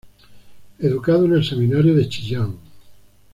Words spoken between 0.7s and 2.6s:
Educado en el Seminario de Chillán.